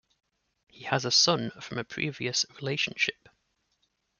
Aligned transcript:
He 0.67 0.85
has 0.85 1.05
a 1.05 1.11
son 1.11 1.51
from 1.61 1.77
a 1.77 1.83
previous 1.83 2.43
relationship. 2.55 3.29